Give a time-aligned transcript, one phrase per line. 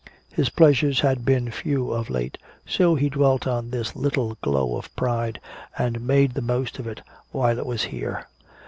[0.33, 4.89] His pleasures had been few of late, so he dwelt on this little glow of
[4.95, 5.39] pride
[5.77, 8.25] and made the most of it while it was here.